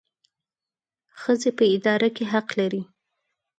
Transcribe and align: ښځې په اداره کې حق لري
ښځې 1.21 1.49
په 1.57 1.63
اداره 1.75 2.07
کې 2.15 2.23
حق 2.33 2.47
لري 2.59 2.81